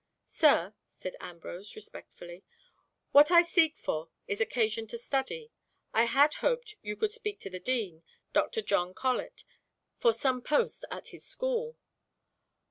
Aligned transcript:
"Sir," 0.25 0.73
said 0.87 1.15
Ambrose, 1.19 1.75
respectfully, 1.75 2.43
"what 3.11 3.29
I 3.29 3.43
seek 3.43 3.77
for 3.77 4.09
is 4.27 4.41
occasion 4.41 4.87
for 4.87 4.97
study. 4.97 5.51
I 5.93 6.05
had 6.05 6.33
hoped 6.41 6.75
you 6.81 6.95
could 6.95 7.11
speak 7.11 7.39
to 7.41 7.51
the 7.51 7.59
Dean, 7.59 8.01
Dr. 8.33 8.63
John 8.63 8.95
Colet, 8.95 9.43
for 9.99 10.11
some 10.11 10.41
post 10.41 10.85
at 10.89 11.09
his 11.09 11.23
school." 11.23 11.77